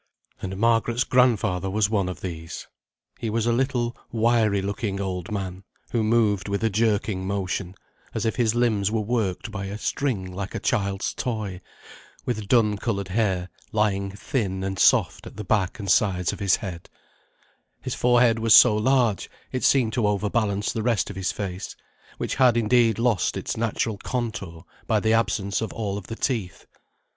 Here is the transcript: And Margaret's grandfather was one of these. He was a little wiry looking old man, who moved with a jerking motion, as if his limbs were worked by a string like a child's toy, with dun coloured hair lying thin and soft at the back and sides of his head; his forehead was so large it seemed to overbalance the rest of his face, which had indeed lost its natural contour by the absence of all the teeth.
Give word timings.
And 0.41 0.57
Margaret's 0.57 1.03
grandfather 1.03 1.69
was 1.69 1.87
one 1.87 2.09
of 2.09 2.21
these. 2.21 2.65
He 3.19 3.29
was 3.29 3.45
a 3.45 3.51
little 3.53 3.95
wiry 4.11 4.59
looking 4.59 4.99
old 4.99 5.31
man, 5.31 5.63
who 5.91 6.01
moved 6.03 6.49
with 6.49 6.63
a 6.63 6.71
jerking 6.71 7.27
motion, 7.27 7.75
as 8.15 8.25
if 8.25 8.35
his 8.35 8.55
limbs 8.55 8.89
were 8.89 9.01
worked 9.01 9.51
by 9.51 9.65
a 9.65 9.77
string 9.77 10.33
like 10.33 10.55
a 10.55 10.59
child's 10.59 11.13
toy, 11.13 11.61
with 12.25 12.47
dun 12.47 12.77
coloured 12.77 13.09
hair 13.09 13.49
lying 13.71 14.09
thin 14.09 14.63
and 14.63 14.79
soft 14.79 15.27
at 15.27 15.37
the 15.37 15.43
back 15.45 15.77
and 15.77 15.91
sides 15.91 16.33
of 16.33 16.39
his 16.39 16.55
head; 16.55 16.89
his 17.79 17.93
forehead 17.93 18.39
was 18.39 18.55
so 18.55 18.75
large 18.75 19.29
it 19.51 19.63
seemed 19.63 19.93
to 19.93 20.07
overbalance 20.07 20.73
the 20.73 20.81
rest 20.81 21.11
of 21.11 21.15
his 21.15 21.31
face, 21.31 21.75
which 22.17 22.37
had 22.37 22.57
indeed 22.57 22.97
lost 22.97 23.37
its 23.37 23.55
natural 23.55 23.99
contour 23.99 24.65
by 24.87 24.99
the 24.99 25.13
absence 25.13 25.61
of 25.61 25.71
all 25.73 26.01
the 26.01 26.15
teeth. 26.15 26.65